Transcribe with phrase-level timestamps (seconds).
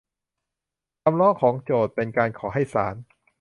[1.03, 2.95] คำร้องของโจทก์ เป็นการขอให้ศาล